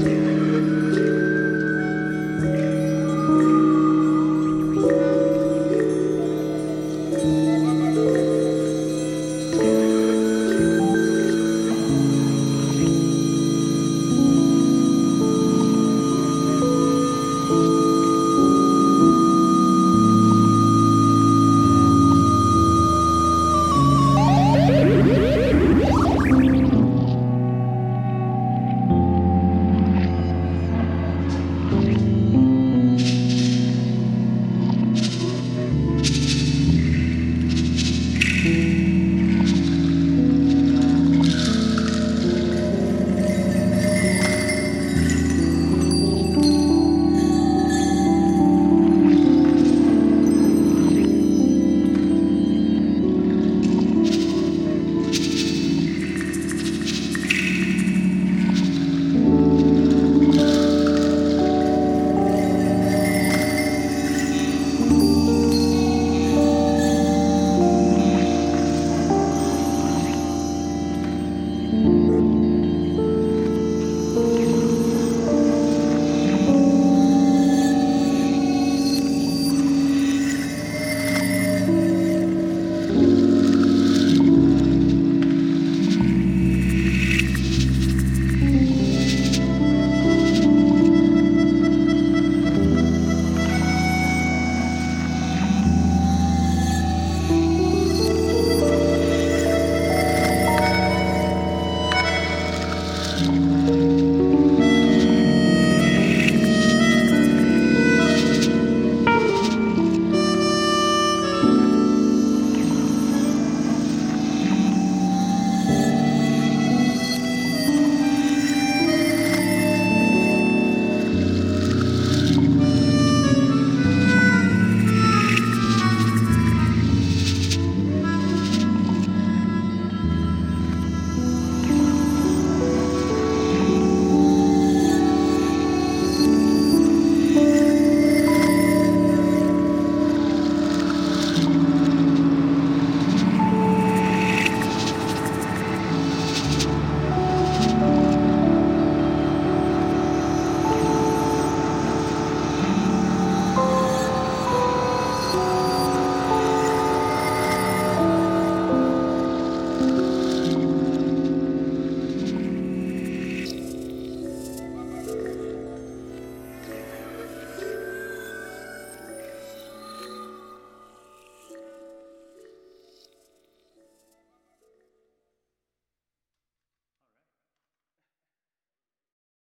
Música 0.00 0.29